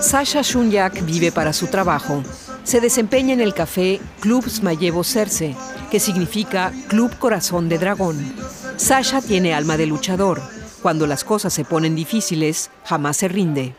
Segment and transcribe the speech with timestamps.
[0.00, 2.22] Sasha Shunyak vive para su trabajo.
[2.64, 5.54] Se desempeña en el café Club Smayevo Cerce,
[5.90, 8.34] que significa Club Corazón de Dragón.
[8.76, 10.40] Sasha tiene alma de luchador.
[10.82, 13.74] Cuando las cosas se ponen difíciles, jamás se rinde.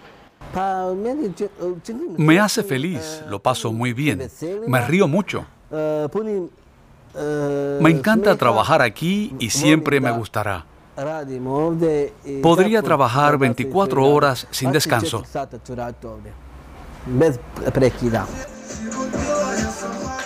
[2.17, 4.29] Me hace feliz, lo paso muy bien,
[4.67, 5.45] me río mucho.
[7.81, 10.65] Me encanta trabajar aquí y siempre me gustará.
[12.41, 15.23] Podría trabajar 24 horas sin descanso.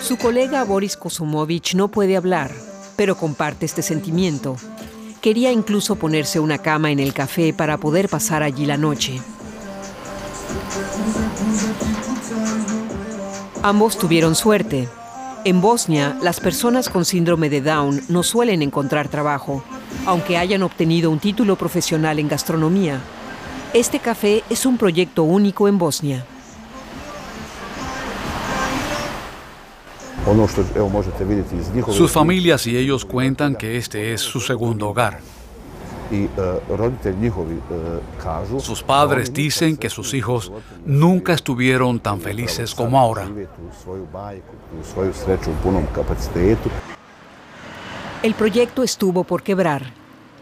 [0.00, 2.50] Su colega Boris Kosumovich no puede hablar,
[2.96, 4.56] pero comparte este sentimiento.
[5.20, 9.20] Quería incluso ponerse una cama en el café para poder pasar allí la noche.
[13.62, 14.88] Ambos tuvieron suerte.
[15.44, 19.64] En Bosnia, las personas con síndrome de Down no suelen encontrar trabajo,
[20.06, 23.00] aunque hayan obtenido un título profesional en gastronomía.
[23.74, 26.24] Este café es un proyecto único en Bosnia.
[31.88, 35.18] Sus familias y ellos cuentan que este es su segundo hogar.
[38.58, 40.52] Sus padres dicen que sus hijos
[40.84, 43.28] nunca estuvieron tan felices como ahora.
[48.22, 49.92] El proyecto estuvo por quebrar.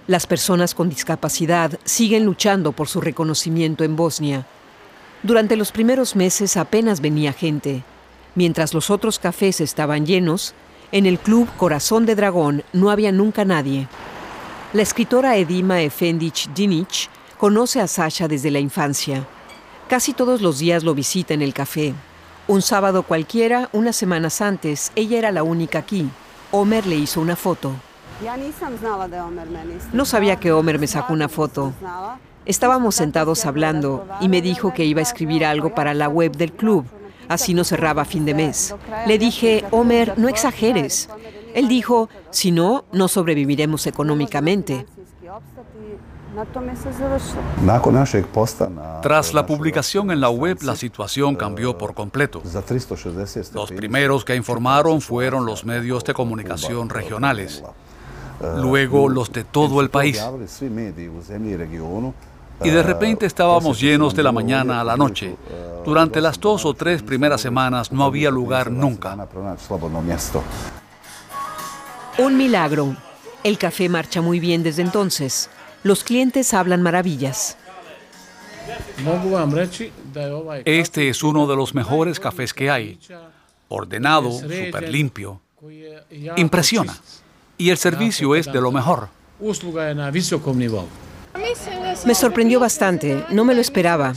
[0.07, 4.47] Las personas con discapacidad siguen luchando por su reconocimiento en Bosnia.
[5.23, 7.85] Durante los primeros meses apenas venía gente.
[8.35, 10.55] Mientras los otros cafés estaban llenos,
[10.93, 13.87] en el club Corazón de Dragón no había nunca nadie.
[14.73, 19.27] La escritora Edima Efendic Dinic conoce a Sasha desde la infancia.
[19.89, 21.93] Casi todos los días lo visita en el café.
[22.47, 26.09] Un sábado cualquiera, unas semanas antes, ella era la única aquí.
[26.53, 27.73] Homer le hizo una foto.
[29.93, 31.73] No sabía que Homer me sacó una foto.
[32.47, 36.53] Estábamos sentados hablando y me dijo que iba a escribir algo para la web del
[36.53, 36.85] club.
[37.29, 38.73] Así no cerraba fin de mes.
[39.09, 41.09] Le dije, Homer, no exageres.
[41.55, 44.87] Él dijo, si no, no sobreviviremos económicamente.
[49.03, 52.41] Tras la publicación en la web, la situación cambió por completo.
[53.55, 57.63] Los primeros que informaron fueron los medios de comunicación regionales,
[58.57, 60.23] luego los de todo el país.
[62.63, 65.37] Y de repente estábamos llenos de la mañana a la noche.
[65.85, 69.17] Durante las dos o tres primeras semanas no había lugar nunca.
[72.21, 72.97] Un milagro.
[73.43, 75.49] El café marcha muy bien desde entonces.
[75.83, 77.57] Los clientes hablan maravillas.
[80.67, 82.99] Este es uno de los mejores cafés que hay.
[83.69, 85.41] Ordenado, súper limpio.
[86.37, 86.95] Impresiona.
[87.57, 89.09] Y el servicio es de lo mejor.
[92.05, 94.13] Me sorprendió bastante, no me lo esperaba.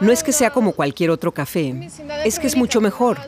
[0.00, 1.88] No es que sea como cualquier otro café,
[2.26, 3.18] es que es mucho mejor.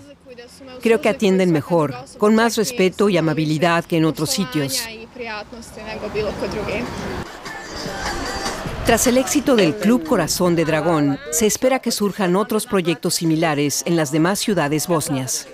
[0.83, 4.83] Creo que atienden mejor, con más respeto y amabilidad que en otros sitios.
[8.87, 13.83] Tras el éxito del Club Corazón de Dragón, se espera que surjan otros proyectos similares
[13.85, 15.49] en las demás ciudades bosnias.